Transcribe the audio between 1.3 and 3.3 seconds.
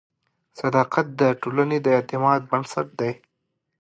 ټولنې د اعتماد بنسټ دی.